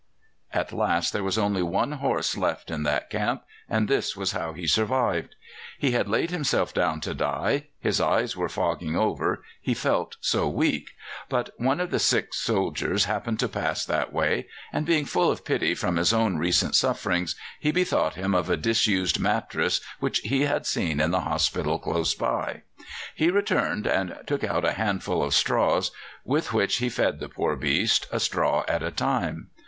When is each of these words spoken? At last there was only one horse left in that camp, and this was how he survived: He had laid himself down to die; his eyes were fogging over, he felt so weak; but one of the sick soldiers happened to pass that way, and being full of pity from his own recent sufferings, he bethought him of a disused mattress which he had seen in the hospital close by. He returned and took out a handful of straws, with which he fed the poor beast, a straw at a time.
At 0.51 0.73
last 0.73 1.13
there 1.13 1.21
was 1.23 1.37
only 1.37 1.61
one 1.61 1.91
horse 1.91 2.35
left 2.35 2.71
in 2.71 2.81
that 2.81 3.11
camp, 3.11 3.43
and 3.69 3.87
this 3.87 4.17
was 4.17 4.31
how 4.31 4.51
he 4.53 4.65
survived: 4.65 5.35
He 5.77 5.91
had 5.91 6.09
laid 6.09 6.31
himself 6.31 6.73
down 6.73 7.01
to 7.01 7.13
die; 7.13 7.67
his 7.79 8.01
eyes 8.01 8.35
were 8.35 8.49
fogging 8.49 8.95
over, 8.95 9.43
he 9.61 9.75
felt 9.75 10.17
so 10.19 10.47
weak; 10.49 10.89
but 11.29 11.51
one 11.57 11.79
of 11.79 11.91
the 11.91 11.99
sick 11.99 12.33
soldiers 12.33 13.05
happened 13.05 13.39
to 13.41 13.47
pass 13.47 13.85
that 13.85 14.11
way, 14.11 14.47
and 14.73 14.87
being 14.87 15.05
full 15.05 15.29
of 15.29 15.45
pity 15.45 15.75
from 15.75 15.97
his 15.97 16.11
own 16.11 16.39
recent 16.39 16.73
sufferings, 16.75 17.35
he 17.59 17.71
bethought 17.71 18.15
him 18.15 18.33
of 18.33 18.49
a 18.49 18.57
disused 18.57 19.19
mattress 19.19 19.81
which 19.99 20.17
he 20.21 20.45
had 20.45 20.65
seen 20.65 20.99
in 20.99 21.11
the 21.11 21.19
hospital 21.21 21.77
close 21.77 22.15
by. 22.15 22.63
He 23.13 23.29
returned 23.29 23.85
and 23.85 24.17
took 24.25 24.43
out 24.43 24.65
a 24.65 24.71
handful 24.73 25.21
of 25.21 25.35
straws, 25.35 25.91
with 26.25 26.53
which 26.53 26.77
he 26.77 26.89
fed 26.89 27.19
the 27.19 27.29
poor 27.29 27.55
beast, 27.55 28.07
a 28.11 28.19
straw 28.19 28.63
at 28.67 28.81
a 28.81 28.89
time. 28.89 29.51